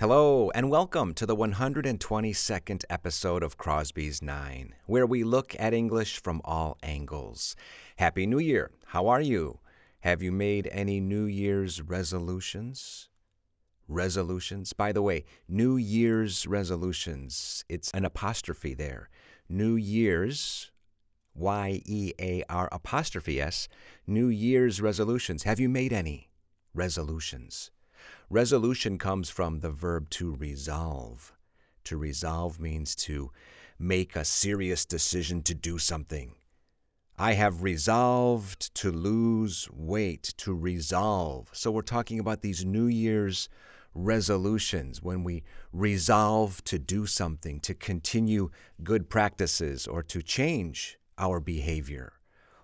Hello, 0.00 0.48
and 0.54 0.70
welcome 0.70 1.12
to 1.14 1.26
the 1.26 1.34
122nd 1.34 2.84
episode 2.88 3.42
of 3.42 3.58
Crosby's 3.58 4.22
Nine, 4.22 4.76
where 4.86 5.04
we 5.04 5.24
look 5.24 5.56
at 5.58 5.74
English 5.74 6.22
from 6.22 6.40
all 6.44 6.78
angles. 6.84 7.56
Happy 7.96 8.24
New 8.24 8.38
Year! 8.38 8.70
How 8.86 9.08
are 9.08 9.20
you? 9.20 9.58
Have 10.02 10.22
you 10.22 10.30
made 10.30 10.68
any 10.70 11.00
New 11.00 11.24
Year's 11.24 11.82
resolutions? 11.82 13.08
Resolutions? 13.88 14.72
By 14.72 14.92
the 14.92 15.02
way, 15.02 15.24
New 15.48 15.76
Year's 15.76 16.46
resolutions, 16.46 17.64
it's 17.68 17.90
an 17.90 18.04
apostrophe 18.04 18.74
there. 18.74 19.08
New 19.48 19.74
Year's, 19.74 20.70
Y 21.34 21.82
E 21.84 22.12
A 22.20 22.44
R 22.48 22.68
apostrophe 22.70 23.40
S, 23.40 23.66
New 24.06 24.28
Year's 24.28 24.80
resolutions. 24.80 25.42
Have 25.42 25.58
you 25.58 25.68
made 25.68 25.92
any 25.92 26.30
resolutions? 26.72 27.72
Resolution 28.30 28.98
comes 28.98 29.30
from 29.30 29.60
the 29.60 29.70
verb 29.70 30.10
to 30.10 30.34
resolve. 30.34 31.32
To 31.84 31.96
resolve 31.96 32.60
means 32.60 32.94
to 32.96 33.30
make 33.78 34.16
a 34.16 34.24
serious 34.24 34.84
decision 34.84 35.42
to 35.42 35.54
do 35.54 35.78
something. 35.78 36.34
I 37.18 37.32
have 37.32 37.62
resolved 37.62 38.74
to 38.76 38.92
lose 38.92 39.68
weight, 39.72 40.34
to 40.38 40.54
resolve. 40.54 41.50
So 41.52 41.70
we're 41.70 41.82
talking 41.82 42.20
about 42.20 42.42
these 42.42 42.64
New 42.64 42.86
Year's 42.86 43.48
resolutions 43.94 45.02
when 45.02 45.24
we 45.24 45.42
resolve 45.72 46.62
to 46.64 46.78
do 46.78 47.06
something, 47.06 47.58
to 47.60 47.74
continue 47.74 48.50
good 48.84 49.10
practices, 49.10 49.86
or 49.86 50.02
to 50.04 50.22
change 50.22 50.98
our 51.18 51.40
behavior, 51.40 52.12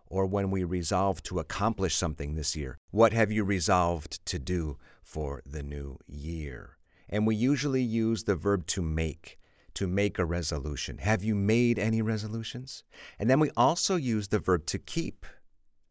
or 0.06 0.26
when 0.26 0.50
we 0.50 0.62
resolve 0.62 1.22
to 1.24 1.40
accomplish 1.40 1.96
something 1.96 2.34
this 2.34 2.54
year. 2.54 2.78
What 2.92 3.12
have 3.12 3.32
you 3.32 3.42
resolved 3.42 4.24
to 4.26 4.38
do? 4.38 4.78
For 5.04 5.42
the 5.46 5.62
new 5.62 5.98
year. 6.06 6.78
And 7.08 7.26
we 7.26 7.36
usually 7.36 7.82
use 7.82 8.24
the 8.24 8.34
verb 8.34 8.66
to 8.68 8.82
make, 8.82 9.38
to 9.74 9.86
make 9.86 10.18
a 10.18 10.24
resolution. 10.24 10.98
Have 10.98 11.22
you 11.22 11.34
made 11.34 11.78
any 11.78 12.02
resolutions? 12.02 12.82
And 13.18 13.28
then 13.28 13.38
we 13.38 13.50
also 13.56 13.96
use 13.96 14.28
the 14.28 14.38
verb 14.38 14.66
to 14.66 14.78
keep 14.78 15.26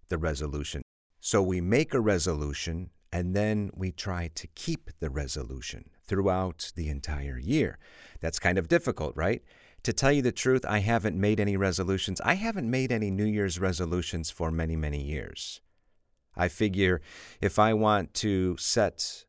the 0.10 0.18
resolution. 0.18 0.82
So 1.22 1.42
we 1.42 1.62
make 1.62 1.94
a 1.94 2.02
resolution 2.02 2.90
and 3.12 3.36
then 3.36 3.70
we 3.76 3.92
try 3.92 4.32
to 4.34 4.48
keep 4.48 4.90
the 5.00 5.10
resolution 5.10 5.92
throughout 6.06 6.72
the 6.76 6.90
entire 6.90 7.38
year. 7.38 7.78
That's 8.20 8.40
kind 8.40 8.58
of 8.58 8.68
difficult, 8.68 9.16
right? 9.16 9.44
To 9.84 9.94
tell 9.94 10.12
you 10.12 10.22
the 10.22 10.32
truth, 10.32 10.66
I 10.68 10.80
haven't 10.80 11.16
made 11.16 11.40
any 11.40 11.56
resolutions. 11.56 12.20
I 12.22 12.34
haven't 12.36 12.70
made 12.70 12.92
any 12.92 13.12
New 13.12 13.26
Year's 13.26 13.60
resolutions 13.60 14.32
for 14.32 14.50
many, 14.50 14.76
many 14.76 15.02
years. 15.02 15.62
I 16.36 16.48
figure 16.48 17.02
if 17.42 17.60
I 17.60 17.74
want 17.74 18.14
to 18.16 18.58
set 18.58 19.26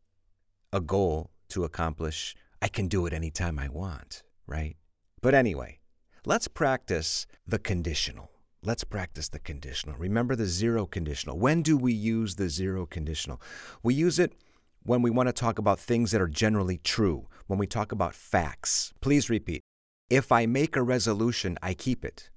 a 0.72 0.80
goal 0.80 1.30
to 1.50 1.64
accomplish, 1.64 2.34
I 2.60 2.68
can 2.68 2.88
do 2.88 3.06
it 3.06 3.12
anytime 3.12 3.58
I 3.58 3.68
want, 3.68 4.22
right? 4.46 4.76
But 5.20 5.34
anyway, 5.34 5.80
let's 6.24 6.48
practice 6.48 7.26
the 7.46 7.58
conditional. 7.58 8.30
Let's 8.62 8.84
practice 8.84 9.28
the 9.28 9.38
conditional. 9.38 9.96
Remember 9.98 10.34
the 10.34 10.46
zero 10.46 10.86
conditional. 10.86 11.38
When 11.38 11.60
do 11.60 11.76
we 11.76 11.92
use 11.92 12.36
the 12.36 12.48
zero 12.48 12.86
conditional? 12.86 13.40
We 13.82 13.92
use 13.92 14.18
it 14.18 14.32
when 14.82 15.02
we 15.02 15.10
want 15.10 15.28
to 15.28 15.32
talk 15.32 15.58
about 15.58 15.78
things 15.78 16.10
that 16.12 16.20
are 16.20 16.28
generally 16.28 16.78
true, 16.78 17.28
when 17.46 17.58
we 17.58 17.66
talk 17.66 17.92
about 17.92 18.14
facts. 18.14 18.92
Please 19.00 19.28
repeat. 19.28 19.60
If 20.10 20.32
I 20.32 20.46
make 20.46 20.76
a 20.76 20.82
resolution, 20.82 21.58
I 21.62 21.74
keep 21.74 22.04
it. 22.04 22.30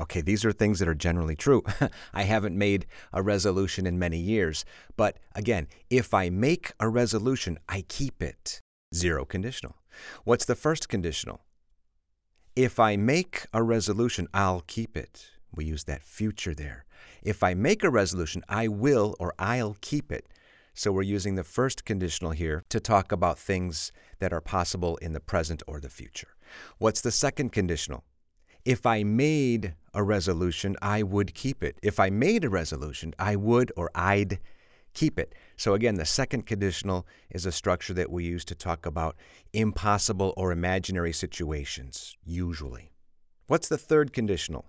Okay, 0.00 0.22
these 0.22 0.44
are 0.44 0.52
things 0.52 0.78
that 0.78 0.88
are 0.88 0.94
generally 0.94 1.36
true. 1.36 1.62
I 2.14 2.22
haven't 2.22 2.56
made 2.56 2.86
a 3.12 3.22
resolution 3.22 3.86
in 3.86 3.98
many 3.98 4.18
years. 4.18 4.64
But 4.96 5.18
again, 5.34 5.68
if 5.90 6.14
I 6.14 6.30
make 6.30 6.72
a 6.80 6.88
resolution, 6.88 7.58
I 7.68 7.84
keep 7.88 8.22
it. 8.22 8.60
Zero 8.94 9.24
conditional. 9.24 9.76
What's 10.24 10.46
the 10.46 10.54
first 10.54 10.88
conditional? 10.88 11.40
If 12.56 12.80
I 12.80 12.96
make 12.96 13.46
a 13.52 13.62
resolution, 13.62 14.28
I'll 14.32 14.62
keep 14.66 14.96
it. 14.96 15.30
We 15.54 15.66
use 15.66 15.84
that 15.84 16.02
future 16.02 16.54
there. 16.54 16.86
If 17.22 17.42
I 17.42 17.54
make 17.54 17.84
a 17.84 17.90
resolution, 17.90 18.42
I 18.48 18.68
will 18.68 19.14
or 19.20 19.34
I'll 19.38 19.76
keep 19.80 20.10
it. 20.10 20.26
So 20.74 20.90
we're 20.90 21.02
using 21.02 21.34
the 21.34 21.44
first 21.44 21.84
conditional 21.84 22.30
here 22.30 22.64
to 22.70 22.80
talk 22.80 23.12
about 23.12 23.38
things 23.38 23.92
that 24.20 24.32
are 24.32 24.40
possible 24.40 24.96
in 24.98 25.12
the 25.12 25.20
present 25.20 25.62
or 25.66 25.80
the 25.80 25.90
future. 25.90 26.28
What's 26.78 27.02
the 27.02 27.10
second 27.10 27.52
conditional? 27.52 28.04
If 28.64 28.86
I 28.86 29.02
made 29.02 29.74
a 29.92 30.04
resolution, 30.04 30.76
I 30.80 31.02
would 31.02 31.34
keep 31.34 31.64
it. 31.64 31.78
If 31.82 31.98
I 31.98 32.10
made 32.10 32.44
a 32.44 32.48
resolution, 32.48 33.12
I 33.18 33.34
would 33.34 33.72
or 33.76 33.90
I'd 33.94 34.38
keep 34.94 35.18
it. 35.18 35.34
So 35.56 35.74
again, 35.74 35.96
the 35.96 36.06
second 36.06 36.46
conditional 36.46 37.06
is 37.30 37.44
a 37.44 37.50
structure 37.52 37.94
that 37.94 38.10
we 38.10 38.24
use 38.24 38.44
to 38.46 38.54
talk 38.54 38.86
about 38.86 39.16
impossible 39.52 40.32
or 40.36 40.52
imaginary 40.52 41.12
situations, 41.12 42.16
usually. 42.24 42.92
What's 43.48 43.68
the 43.68 43.78
third 43.78 44.12
conditional? 44.12 44.66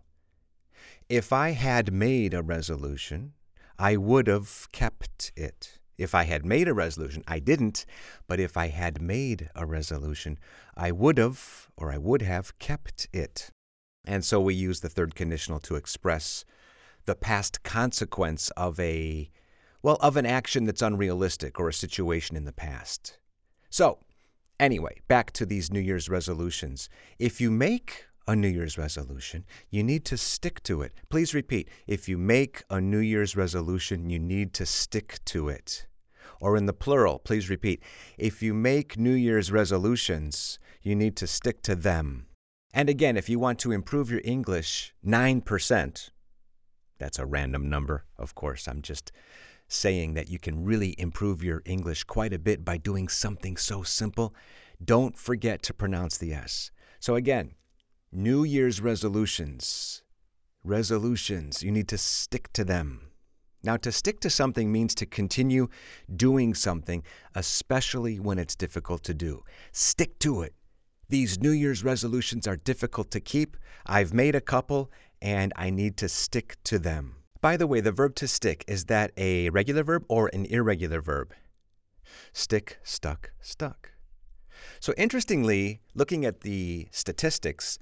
If 1.08 1.32
I 1.32 1.52
had 1.52 1.94
made 1.94 2.34
a 2.34 2.42
resolution, 2.42 3.34
I 3.78 3.98
would 3.98 4.28
have 4.28 4.68
kept 4.72 5.32
it. 5.36 5.78
If 5.98 6.16
I 6.16 6.24
had 6.24 6.44
made 6.44 6.68
a 6.68 6.74
resolution, 6.74 7.24
I 7.28 7.38
didn't, 7.38 7.86
but 8.28 8.40
if 8.40 8.58
I 8.58 8.70
had 8.70 9.02
made 9.02 9.50
a 9.56 9.68
resolution, 9.68 10.40
I 10.76 10.92
would 10.92 11.20
have 11.20 11.70
or 11.78 11.92
I 11.92 12.00
would 12.00 12.24
have 12.24 12.58
kept 12.58 13.08
it. 13.14 13.52
And 14.06 14.26
so 14.26 14.42
we 14.42 14.54
use 14.54 14.82
the 14.82 14.90
third 14.90 15.16
conditional 15.16 15.60
to 15.62 15.76
express 15.76 16.44
the 17.06 17.16
past 17.16 17.64
consequence 17.64 18.50
of 18.52 18.80
a, 18.80 19.30
well, 19.82 19.98
of 20.02 20.18
an 20.18 20.26
action 20.26 20.66
that's 20.66 20.82
unrealistic 20.82 21.60
or 21.60 21.70
a 21.70 21.74
situation 21.74 22.36
in 22.36 22.46
the 22.46 22.54
past. 22.54 23.18
So, 23.70 24.00
anyway, 24.60 25.02
back 25.08 25.32
to 25.34 25.46
these 25.46 25.72
New 25.72 25.80
Year's 25.80 26.10
resolutions. 26.10 26.90
If 27.20 27.40
you 27.42 27.50
make 27.50 28.06
a 28.28 28.36
New 28.36 28.48
Year's 28.48 28.78
resolution, 28.78 29.46
you 29.70 29.84
need 29.84 30.06
to 30.06 30.18
stick 30.18 30.64
to 30.64 30.82
it. 30.82 30.94
Please 31.10 31.34
repeat 31.34 31.70
if 31.88 32.08
you 32.08 32.18
make 32.18 32.64
a 32.70 32.80
New 32.80 33.00
Year's 33.00 33.36
resolution, 33.36 34.10
you 34.10 34.20
need 34.20 34.54
to 34.54 34.66
stick 34.66 35.20
to 35.26 35.50
it. 35.50 35.88
Or 36.40 36.58
in 36.58 36.66
the 36.66 36.74
plural, 36.74 37.20
please 37.20 37.50
repeat 37.50 37.82
if 38.18 38.42
you 38.42 38.54
make 38.54 38.98
New 38.98 39.14
Year's 39.14 39.52
resolutions, 39.52 40.60
you 40.82 40.96
need 40.96 41.16
to 41.18 41.28
stick 41.28 41.62
to 41.64 41.76
them. 41.76 42.28
And 42.74 42.90
again, 42.90 43.18
if 43.18 43.30
you 43.30 43.38
want 43.38 43.60
to 43.60 43.72
improve 43.72 44.10
your 44.10 44.22
English 44.24 44.96
9%, 45.06 46.10
that's 46.98 47.20
a 47.20 47.26
random 47.26 47.70
number, 47.70 48.06
of 48.18 48.34
course. 48.34 48.68
I'm 48.68 48.82
just 48.82 49.12
saying 49.68 50.16
that 50.16 50.30
you 50.30 50.40
can 50.40 50.64
really 50.64 50.96
improve 50.98 51.44
your 51.44 51.62
English 51.66 52.04
quite 52.06 52.34
a 52.34 52.40
bit 52.40 52.66
by 52.66 52.78
doing 52.78 53.08
something 53.08 53.58
so 53.58 53.84
simple. 53.84 54.34
Don't 54.84 55.18
forget 55.18 55.62
to 55.64 55.74
pronounce 55.74 56.18
the 56.18 56.34
S. 56.34 56.72
So, 57.00 57.16
again, 57.16 57.56
New 58.12 58.44
Year's 58.44 58.82
resolutions. 58.82 60.04
Resolutions, 60.64 61.62
you 61.62 61.72
need 61.72 61.88
to 61.90 61.98
stick 61.98 62.52
to 62.54 62.64
them. 62.64 63.10
Now, 63.64 63.78
to 63.78 63.92
stick 63.92 64.20
to 64.22 64.30
something 64.30 64.72
means 64.72 64.96
to 64.96 65.06
continue 65.06 65.68
doing 66.14 66.54
something, 66.54 67.04
especially 67.36 68.20
when 68.20 68.40
it's 68.40 68.56
difficult 68.56 69.04
to 69.04 69.14
do. 69.14 69.44
Stick 69.72 70.20
to 70.20 70.42
it. 70.42 70.54
These 71.14 71.40
New 71.40 71.52
Year's 71.52 71.84
resolutions 71.84 72.48
are 72.48 72.56
difficult 72.56 73.12
to 73.12 73.20
keep. 73.20 73.56
I've 73.86 74.16
made 74.16 74.34
a 74.34 74.42
couple 74.42 74.92
and 75.22 75.54
I 75.56 75.70
need 75.70 75.96
to 75.98 76.10
stick 76.10 76.58
to 76.64 76.80
them. 76.80 77.18
By 77.40 77.56
the 77.56 77.68
way, 77.68 77.82
the 77.82 77.92
verb 77.92 78.16
to 78.16 78.28
stick, 78.28 78.66
is 78.68 78.86
that 78.86 79.12
a 79.16 79.52
regular 79.52 79.84
verb 79.84 80.06
or 80.08 80.32
an 80.34 80.46
irregular 80.48 81.02
verb? 81.02 81.36
Stick, 82.32 82.80
stuck, 82.82 83.32
stuck. 83.40 83.92
So, 84.80 84.92
interestingly, 84.98 85.82
looking 85.94 86.26
at 86.26 86.42
the 86.42 86.88
statistics, 86.90 87.78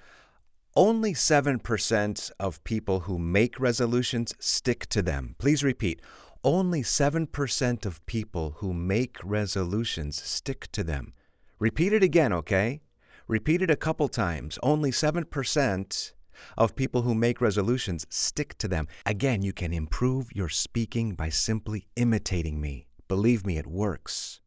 only 0.75 1.13
7% 1.13 2.31
of 2.37 2.63
people 2.65 2.99
who 2.99 3.17
make 3.17 3.57
resolutions 3.61 4.35
stick 4.39 4.87
to 4.87 5.01
them. 5.01 5.35
Please 5.37 5.63
repeat. 5.63 6.01
Only 6.43 6.83
7% 6.83 7.85
of 7.85 8.05
people 8.05 8.55
who 8.57 8.73
make 8.73 9.19
resolutions 9.23 10.21
stick 10.21 10.69
to 10.73 10.83
them. 10.83 11.13
Repeat 11.59 11.93
it 11.93 12.03
again, 12.03 12.33
okay? 12.33 12.81
Repeated 13.27 13.69
a 13.69 13.75
couple 13.75 14.07
times, 14.07 14.57
only 14.63 14.91
7% 14.91 16.11
of 16.57 16.75
people 16.75 17.03
who 17.03 17.13
make 17.13 17.41
resolutions 17.41 18.05
stick 18.09 18.57
to 18.57 18.67
them. 18.67 18.87
Again, 19.05 19.41
you 19.41 19.53
can 19.53 19.73
improve 19.73 20.31
your 20.33 20.49
speaking 20.49 21.13
by 21.13 21.29
simply 21.29 21.87
imitating 21.95 22.59
me. 22.59 22.87
Believe 23.07 23.45
me, 23.45 23.57
it 23.57 23.67
works. 23.67 24.39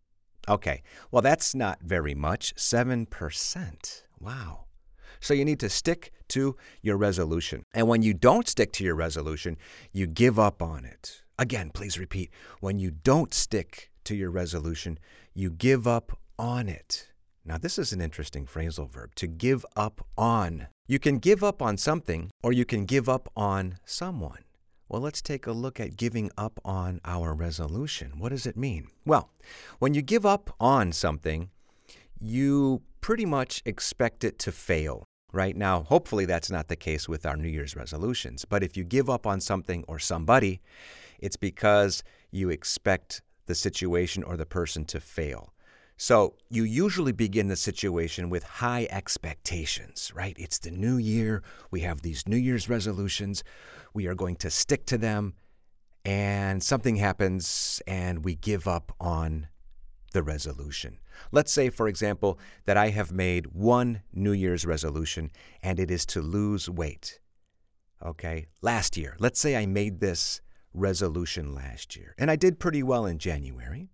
Okay, 0.48 0.82
well, 1.10 1.22
that's 1.22 1.54
not 1.54 1.80
very 1.82 2.14
much. 2.14 2.54
7%. 2.56 4.02
Wow. 4.20 4.64
So 5.20 5.32
you 5.32 5.44
need 5.44 5.60
to 5.60 5.70
stick 5.70 6.12
to 6.28 6.56
your 6.82 6.96
resolution. 6.96 7.64
And 7.72 7.88
when 7.88 8.02
you 8.02 8.12
don't 8.12 8.48
stick 8.48 8.72
to 8.72 8.84
your 8.84 8.94
resolution, 8.94 9.56
you 9.92 10.06
give 10.06 10.38
up 10.38 10.60
on 10.60 10.84
it. 10.84 11.22
Again, 11.38 11.70
please 11.70 11.98
repeat. 11.98 12.30
When 12.60 12.78
you 12.78 12.90
don't 12.90 13.32
stick 13.32 13.90
to 14.04 14.14
your 14.14 14.30
resolution, 14.30 14.98
you 15.32 15.50
give 15.50 15.86
up 15.86 16.18
on 16.38 16.68
it. 16.68 17.08
Now, 17.46 17.58
this 17.58 17.78
is 17.78 17.92
an 17.92 18.00
interesting 18.00 18.46
phrasal 18.46 18.88
verb 18.88 19.14
to 19.16 19.26
give 19.26 19.66
up 19.76 20.06
on. 20.16 20.68
You 20.86 20.98
can 20.98 21.18
give 21.18 21.44
up 21.44 21.60
on 21.60 21.76
something 21.76 22.30
or 22.42 22.54
you 22.54 22.64
can 22.64 22.86
give 22.86 23.06
up 23.06 23.28
on 23.36 23.78
someone. 23.84 24.44
Well, 24.88 25.02
let's 25.02 25.20
take 25.20 25.46
a 25.46 25.52
look 25.52 25.78
at 25.78 25.96
giving 25.96 26.30
up 26.38 26.58
on 26.64 27.00
our 27.04 27.34
resolution. 27.34 28.18
What 28.18 28.30
does 28.30 28.46
it 28.46 28.56
mean? 28.56 28.88
Well, 29.04 29.30
when 29.78 29.92
you 29.92 30.00
give 30.00 30.24
up 30.24 30.54
on 30.58 30.92
something, 30.92 31.50
you 32.18 32.82
pretty 33.02 33.26
much 33.26 33.62
expect 33.66 34.24
it 34.24 34.38
to 34.40 34.52
fail. 34.52 35.04
Right 35.32 35.56
now, 35.56 35.82
hopefully 35.82 36.24
that's 36.24 36.50
not 36.50 36.68
the 36.68 36.76
case 36.76 37.08
with 37.08 37.26
our 37.26 37.36
New 37.36 37.48
Year's 37.48 37.76
resolutions. 37.76 38.44
But 38.44 38.62
if 38.62 38.76
you 38.76 38.84
give 38.84 39.10
up 39.10 39.26
on 39.26 39.40
something 39.40 39.84
or 39.88 39.98
somebody, 39.98 40.62
it's 41.18 41.36
because 41.36 42.02
you 42.30 42.48
expect 42.50 43.20
the 43.46 43.54
situation 43.54 44.22
or 44.22 44.36
the 44.36 44.46
person 44.46 44.84
to 44.86 45.00
fail. 45.00 45.53
So 45.96 46.34
you 46.50 46.64
usually 46.64 47.12
begin 47.12 47.48
the 47.48 47.56
situation 47.56 48.28
with 48.28 48.42
high 48.42 48.88
expectations, 48.90 50.12
right? 50.14 50.36
It's 50.38 50.58
the 50.58 50.72
new 50.72 50.96
year. 50.96 51.42
We 51.70 51.80
have 51.80 52.02
these 52.02 52.26
New 52.26 52.36
Year's 52.36 52.68
resolutions. 52.68 53.44
We 53.92 54.06
are 54.08 54.14
going 54.14 54.36
to 54.36 54.50
stick 54.50 54.86
to 54.86 54.98
them. 54.98 55.34
And 56.04 56.62
something 56.62 56.96
happens 56.96 57.80
and 57.86 58.24
we 58.24 58.34
give 58.34 58.68
up 58.68 58.92
on 59.00 59.46
the 60.12 60.22
resolution. 60.22 60.98
Let's 61.32 61.52
say, 61.52 61.70
for 61.70 61.88
example, 61.88 62.38
that 62.66 62.76
I 62.76 62.90
have 62.90 63.10
made 63.10 63.46
one 63.46 64.02
New 64.12 64.32
Year's 64.32 64.66
resolution 64.66 65.30
and 65.62 65.78
it 65.78 65.90
is 65.90 66.04
to 66.06 66.20
lose 66.20 66.68
weight. 66.68 67.20
Okay, 68.04 68.46
last 68.60 68.96
year, 68.96 69.16
let's 69.18 69.40
say 69.40 69.56
I 69.56 69.64
made 69.64 70.00
this 70.00 70.42
resolution 70.74 71.54
last 71.54 71.96
year 71.96 72.14
and 72.18 72.30
I 72.30 72.36
did 72.36 72.58
pretty 72.58 72.82
well 72.82 73.06
in 73.06 73.18
January. 73.18 73.88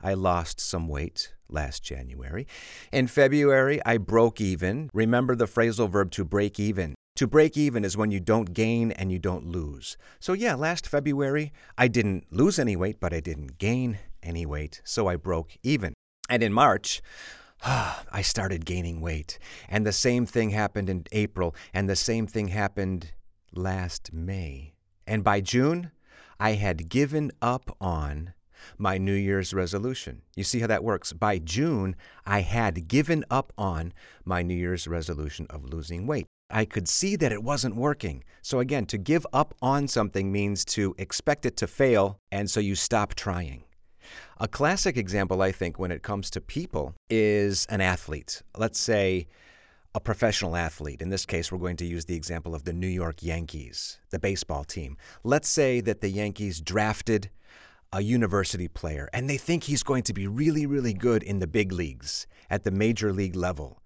I 0.00 0.14
lost 0.14 0.60
some 0.60 0.88
weight 0.88 1.34
last 1.52 1.82
January. 1.82 2.46
In 2.92 3.06
February, 3.06 3.80
I 3.84 3.98
broke 3.98 4.40
even. 4.40 4.90
Remember 4.92 5.34
the 5.34 5.46
phrasal 5.46 5.90
verb 5.90 6.10
to 6.12 6.24
break 6.24 6.58
even. 6.58 6.94
To 7.16 7.26
break 7.26 7.56
even 7.56 7.84
is 7.84 7.96
when 7.96 8.10
you 8.10 8.20
don't 8.20 8.54
gain 8.54 8.92
and 8.92 9.12
you 9.12 9.18
don't 9.18 9.46
lose. 9.46 9.96
So, 10.20 10.32
yeah, 10.32 10.54
last 10.54 10.86
February, 10.86 11.52
I 11.76 11.88
didn't 11.88 12.32
lose 12.32 12.58
any 12.58 12.76
weight, 12.76 12.98
but 13.00 13.12
I 13.12 13.20
didn't 13.20 13.58
gain 13.58 13.98
any 14.22 14.46
weight, 14.46 14.80
so 14.84 15.06
I 15.06 15.16
broke 15.16 15.56
even. 15.62 15.92
And 16.28 16.42
in 16.42 16.52
March, 16.52 17.02
I 17.64 18.22
started 18.22 18.64
gaining 18.64 19.00
weight. 19.00 19.38
And 19.68 19.84
the 19.84 19.92
same 19.92 20.24
thing 20.24 20.50
happened 20.50 20.88
in 20.88 21.04
April, 21.12 21.54
and 21.74 21.88
the 21.88 21.96
same 21.96 22.26
thing 22.26 22.48
happened 22.48 23.12
last 23.52 24.12
May. 24.12 24.74
And 25.06 25.24
by 25.24 25.40
June, 25.40 25.90
I 26.38 26.52
had 26.52 26.88
given 26.88 27.32
up 27.42 27.76
on 27.80 28.32
my 28.78 28.98
New 28.98 29.14
Year's 29.14 29.52
resolution. 29.54 30.22
You 30.36 30.44
see 30.44 30.60
how 30.60 30.66
that 30.66 30.84
works? 30.84 31.12
By 31.12 31.38
June, 31.38 31.96
I 32.26 32.40
had 32.40 32.88
given 32.88 33.24
up 33.30 33.52
on 33.56 33.92
my 34.24 34.42
New 34.42 34.54
Year's 34.54 34.86
resolution 34.86 35.46
of 35.50 35.64
losing 35.64 36.06
weight. 36.06 36.26
I 36.50 36.64
could 36.64 36.88
see 36.88 37.16
that 37.16 37.32
it 37.32 37.44
wasn't 37.44 37.76
working. 37.76 38.24
So, 38.42 38.58
again, 38.58 38.86
to 38.86 38.98
give 38.98 39.26
up 39.32 39.54
on 39.62 39.86
something 39.86 40.32
means 40.32 40.64
to 40.66 40.94
expect 40.98 41.46
it 41.46 41.56
to 41.58 41.66
fail, 41.66 42.18
and 42.32 42.50
so 42.50 42.58
you 42.58 42.74
stop 42.74 43.14
trying. 43.14 43.64
A 44.38 44.48
classic 44.48 44.96
example, 44.96 45.42
I 45.42 45.52
think, 45.52 45.78
when 45.78 45.92
it 45.92 46.02
comes 46.02 46.30
to 46.30 46.40
people 46.40 46.94
is 47.08 47.66
an 47.66 47.80
athlete. 47.80 48.42
Let's 48.56 48.80
say 48.80 49.28
a 49.94 50.00
professional 50.00 50.56
athlete. 50.56 51.02
In 51.02 51.10
this 51.10 51.26
case, 51.26 51.50
we're 51.50 51.58
going 51.58 51.76
to 51.76 51.84
use 51.84 52.04
the 52.04 52.16
example 52.16 52.54
of 52.54 52.64
the 52.64 52.72
New 52.72 52.88
York 52.88 53.22
Yankees, 53.22 53.98
the 54.10 54.18
baseball 54.18 54.64
team. 54.64 54.96
Let's 55.24 55.48
say 55.48 55.80
that 55.80 56.00
the 56.00 56.08
Yankees 56.08 56.60
drafted 56.60 57.30
a 57.92 58.02
university 58.02 58.68
player 58.68 59.08
and 59.12 59.28
they 59.28 59.36
think 59.36 59.64
he's 59.64 59.82
going 59.82 60.02
to 60.04 60.12
be 60.12 60.26
really, 60.26 60.66
really 60.66 60.94
good 60.94 61.22
in 61.22 61.38
the 61.38 61.46
big 61.46 61.72
leagues 61.72 62.26
at 62.48 62.64
the 62.64 62.70
major 62.70 63.12
league 63.12 63.36
level. 63.36 63.80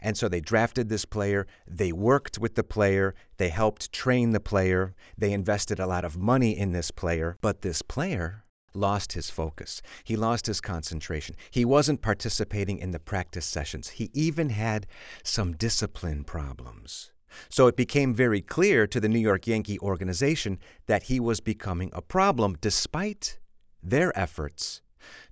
And 0.00 0.16
so 0.16 0.28
they 0.28 0.40
drafted 0.40 0.88
this 0.88 1.04
player, 1.04 1.46
they 1.66 1.92
worked 1.92 2.38
with 2.38 2.54
the 2.54 2.62
player, 2.62 3.14
they 3.36 3.48
helped 3.48 3.92
train 3.92 4.30
the 4.30 4.40
player, 4.40 4.94
they 5.16 5.32
invested 5.32 5.80
a 5.80 5.86
lot 5.86 6.04
of 6.04 6.16
money 6.16 6.56
in 6.56 6.72
this 6.72 6.90
player, 6.90 7.36
but 7.40 7.62
this 7.62 7.82
player 7.82 8.44
lost 8.74 9.12
his 9.14 9.28
focus. 9.28 9.82
He 10.04 10.16
lost 10.16 10.46
his 10.46 10.60
concentration. 10.60 11.34
He 11.50 11.64
wasn't 11.64 12.02
participating 12.02 12.78
in 12.78 12.92
the 12.92 13.00
practice 13.00 13.46
sessions. 13.46 13.88
He 13.88 14.10
even 14.14 14.50
had 14.50 14.86
some 15.24 15.56
discipline 15.56 16.22
problems. 16.24 17.10
So 17.48 17.66
it 17.66 17.76
became 17.76 18.14
very 18.14 18.40
clear 18.40 18.86
to 18.86 19.00
the 19.00 19.08
New 19.08 19.18
York 19.18 19.46
Yankee 19.46 19.78
organization 19.80 20.58
that 20.86 21.04
he 21.04 21.20
was 21.20 21.40
becoming 21.40 21.90
a 21.92 22.02
problem 22.02 22.56
despite 22.60 23.38
their 23.82 24.16
efforts 24.18 24.82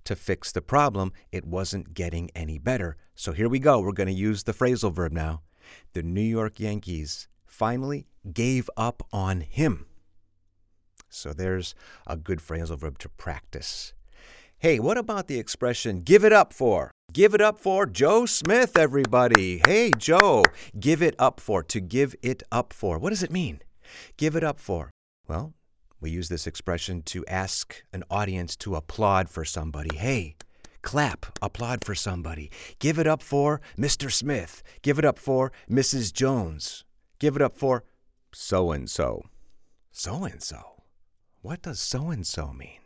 to 0.04 0.16
fix 0.16 0.52
the 0.52 0.62
problem. 0.62 1.12
It 1.32 1.44
wasn't 1.44 1.94
getting 1.94 2.30
any 2.34 2.58
better. 2.58 2.96
So 3.14 3.32
here 3.32 3.48
we 3.48 3.58
go. 3.58 3.80
We're 3.80 3.92
going 3.92 4.06
to 4.08 4.12
use 4.12 4.44
the 4.44 4.52
phrasal 4.52 4.92
verb 4.92 5.12
now. 5.12 5.42
The 5.92 6.02
New 6.02 6.20
York 6.20 6.60
Yankees 6.60 7.28
finally 7.44 8.06
gave 8.32 8.70
up 8.76 9.02
on 9.12 9.40
him. 9.40 9.86
So 11.08 11.32
there's 11.32 11.74
a 12.06 12.16
good 12.16 12.40
phrasal 12.40 12.78
verb 12.78 12.98
to 12.98 13.08
practice. 13.08 13.94
Hey, 14.58 14.78
what 14.78 14.98
about 14.98 15.28
the 15.28 15.38
expression 15.38 16.00
give 16.00 16.24
it 16.24 16.32
up 16.32 16.52
for? 16.52 16.90
Give 17.16 17.32
it 17.32 17.40
up 17.40 17.58
for 17.58 17.86
Joe 17.86 18.26
Smith, 18.26 18.76
everybody. 18.76 19.62
Hey, 19.64 19.90
Joe, 19.96 20.44
give 20.78 21.00
it 21.00 21.14
up 21.18 21.40
for. 21.40 21.62
To 21.62 21.80
give 21.80 22.14
it 22.20 22.42
up 22.52 22.74
for. 22.74 22.98
What 22.98 23.08
does 23.08 23.22
it 23.22 23.32
mean? 23.32 23.60
Give 24.18 24.36
it 24.36 24.44
up 24.44 24.60
for. 24.60 24.90
Well, 25.26 25.54
we 25.98 26.10
use 26.10 26.28
this 26.28 26.46
expression 26.46 27.00
to 27.04 27.24
ask 27.24 27.82
an 27.90 28.04
audience 28.10 28.54
to 28.56 28.74
applaud 28.74 29.30
for 29.30 29.46
somebody. 29.46 29.96
Hey, 29.96 30.36
clap, 30.82 31.38
applaud 31.40 31.86
for 31.86 31.94
somebody. 31.94 32.50
Give 32.80 32.98
it 32.98 33.06
up 33.06 33.22
for 33.22 33.62
Mr. 33.78 34.12
Smith. 34.12 34.62
Give 34.82 34.98
it 34.98 35.06
up 35.06 35.18
for 35.18 35.52
Mrs. 35.70 36.12
Jones. 36.12 36.84
Give 37.18 37.34
it 37.34 37.40
up 37.40 37.54
for 37.54 37.84
so 38.34 38.72
and 38.72 38.90
so. 38.90 39.22
So 39.90 40.24
and 40.24 40.42
so. 40.42 40.82
What 41.40 41.62
does 41.62 41.80
so 41.80 42.10
and 42.10 42.26
so 42.26 42.52
mean? 42.52 42.85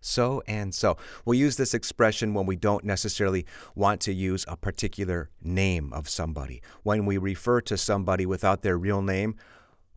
So 0.00 0.42
and 0.46 0.74
so. 0.74 0.96
We'll 1.24 1.38
use 1.38 1.56
this 1.56 1.74
expression 1.74 2.34
when 2.34 2.46
we 2.46 2.56
don't 2.56 2.84
necessarily 2.84 3.46
want 3.74 4.00
to 4.02 4.12
use 4.12 4.44
a 4.48 4.56
particular 4.56 5.30
name 5.42 5.92
of 5.92 6.08
somebody. 6.08 6.62
When 6.82 7.06
we 7.06 7.18
refer 7.18 7.60
to 7.62 7.76
somebody 7.76 8.26
without 8.26 8.62
their 8.62 8.78
real 8.78 9.02
name, 9.02 9.36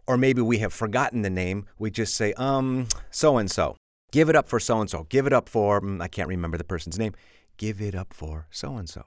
or 0.08 0.18
maybe 0.18 0.42
we 0.42 0.58
have 0.60 0.74
forgotten 0.74 1.22
the 1.22 1.30
name, 1.30 1.66
we 1.78 1.92
just 1.92 2.16
say, 2.16 2.34
um, 2.34 2.88
so 3.10 3.38
and 3.38 3.50
so. 3.50 3.78
Give 4.12 4.28
it 4.28 4.36
up 4.36 4.48
for 4.48 4.60
so 4.60 4.82
and 4.82 4.90
so. 4.90 5.06
Give 5.10 5.26
it 5.26 5.34
up 5.34 5.48
for, 5.48 5.80
mm, 5.80 6.02
I 6.02 6.08
can't 6.08 6.28
remember 6.28 6.58
the 6.58 6.64
person's 6.64 7.00
name. 7.00 7.14
Give 7.58 7.82
it 7.82 7.96
up 7.96 8.14
for 8.14 8.48
so 8.52 8.76
and 8.76 8.90
so. 8.90 9.06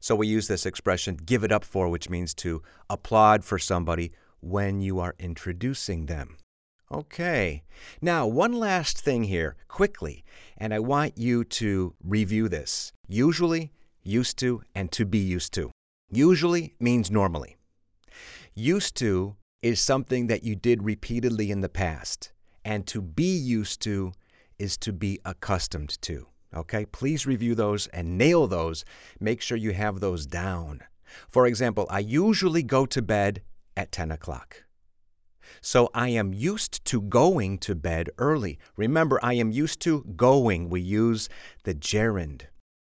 So 0.00 0.14
we 0.14 0.26
use 0.26 0.48
this 0.48 0.66
expression, 0.66 1.16
give 1.16 1.44
it 1.44 1.52
up 1.52 1.64
for, 1.64 1.88
which 1.88 2.10
means 2.10 2.34
to 2.34 2.62
applaud 2.90 3.44
for 3.44 3.58
somebody 3.58 4.12
when 4.40 4.80
you 4.80 5.00
are 5.00 5.14
introducing 5.18 6.06
them. 6.06 6.36
Okay. 6.92 7.62
Now, 8.02 8.26
one 8.26 8.52
last 8.52 8.98
thing 8.98 9.24
here, 9.24 9.56
quickly, 9.66 10.24
and 10.58 10.74
I 10.74 10.78
want 10.78 11.16
you 11.16 11.42
to 11.44 11.94
review 12.04 12.48
this. 12.48 12.92
Usually, 13.08 13.72
used 14.02 14.38
to, 14.40 14.62
and 14.74 14.92
to 14.92 15.06
be 15.06 15.18
used 15.18 15.54
to. 15.54 15.70
Usually 16.10 16.74
means 16.78 17.10
normally. 17.10 17.56
Used 18.54 18.94
to 18.96 19.36
is 19.62 19.80
something 19.80 20.26
that 20.26 20.42
you 20.42 20.54
did 20.54 20.82
repeatedly 20.82 21.50
in 21.50 21.62
the 21.62 21.68
past, 21.70 22.32
and 22.62 22.86
to 22.88 23.00
be 23.00 23.34
used 23.36 23.80
to 23.82 24.12
is 24.58 24.76
to 24.78 24.92
be 24.92 25.18
accustomed 25.24 26.00
to. 26.02 26.26
Okay? 26.54 26.84
Please 26.84 27.26
review 27.26 27.54
those 27.54 27.86
and 27.88 28.18
nail 28.18 28.46
those. 28.46 28.84
Make 29.18 29.40
sure 29.40 29.56
you 29.56 29.72
have 29.72 30.00
those 30.00 30.26
down. 30.26 30.82
For 31.28 31.46
example, 31.46 31.86
I 31.88 32.00
usually 32.00 32.62
go 32.62 32.84
to 32.84 33.00
bed 33.00 33.40
at 33.76 33.92
10 33.92 34.10
o'clock. 34.10 34.64
So 35.60 35.90
I 35.94 36.08
am 36.08 36.32
used 36.32 36.84
to 36.86 37.00
going 37.00 37.58
to 37.58 37.74
bed 37.74 38.10
early. 38.18 38.58
Remember, 38.76 39.18
I 39.22 39.34
am 39.34 39.50
used 39.50 39.80
to 39.80 40.04
going. 40.16 40.68
We 40.70 40.80
use 40.80 41.28
the 41.64 41.74
gerund. 41.74 42.42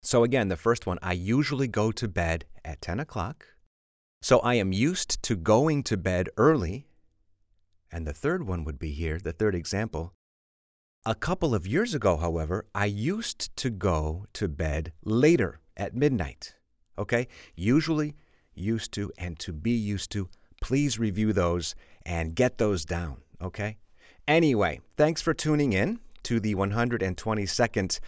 So 0.03 0.23
again, 0.23 0.49
the 0.49 0.55
first 0.55 0.85
one, 0.85 0.99
I 1.01 1.13
usually 1.13 1.67
go 1.67 1.91
to 1.91 2.07
bed 2.07 2.45
at 2.63 2.81
10 2.81 2.99
o'clock. 2.99 3.45
So 4.21 4.39
I 4.39 4.55
am 4.55 4.71
used 4.71 5.21
to 5.23 5.35
going 5.35 5.83
to 5.83 5.97
bed 5.97 6.29
early. 6.37 6.87
And 7.91 8.05
the 8.05 8.13
third 8.13 8.47
one 8.47 8.63
would 8.63 8.79
be 8.79 8.91
here, 8.91 9.19
the 9.19 9.33
third 9.33 9.55
example. 9.55 10.13
A 11.05 11.15
couple 11.15 11.53
of 11.53 11.67
years 11.67 11.93
ago, 11.93 12.17
however, 12.17 12.65
I 12.73 12.85
used 12.85 13.55
to 13.57 13.69
go 13.69 14.25
to 14.33 14.47
bed 14.47 14.91
later 15.03 15.59
at 15.77 15.95
midnight. 15.95 16.55
Okay? 16.97 17.27
Usually, 17.55 18.15
used 18.55 18.91
to, 18.93 19.11
and 19.17 19.37
to 19.39 19.53
be 19.53 19.71
used 19.71 20.11
to 20.11 20.29
please 20.61 20.97
review 20.97 21.33
those 21.33 21.75
and 22.05 22.35
get 22.35 22.57
those 22.57 22.85
down, 22.85 23.17
okay? 23.41 23.77
Anyway, 24.27 24.81
thanks 24.97 25.21
for 25.21 25.33
tuning 25.33 25.73
in 25.73 25.99
to 26.23 26.39
the 26.39 26.55
122nd 26.55 27.99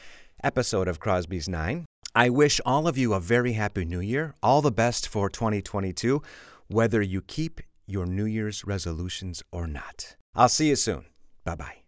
episode 0.44 0.88
of 0.88 1.00
Crosby's 1.00 1.48
Nine. 1.48 1.86
I 2.16 2.30
wish 2.30 2.60
all 2.66 2.88
of 2.88 2.98
you 2.98 3.14
a 3.14 3.20
very 3.20 3.54
happy 3.54 3.86
new 3.86 4.00
year, 4.00 4.34
all 4.42 4.62
the 4.62 4.72
best 4.72 5.08
for 5.08 5.30
2022, 5.30 6.22
whether 6.68 7.02
you 7.02 7.22
keep 7.22 7.62
your 7.86 8.06
New 8.06 8.26
Year's 8.26 8.66
resolutions 8.66 9.44
or 9.52 9.68
not. 9.68 10.16
I'll 10.36 10.50
see 10.50 10.70
you 10.70 10.76
soon. 10.76 11.06
Bye 11.44 11.56
bye. 11.56 11.87